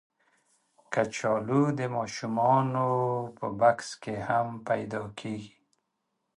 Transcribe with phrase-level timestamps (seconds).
[0.93, 2.87] کچالو د ماشومانو
[3.59, 5.55] بکس کې هم پیدا کېږي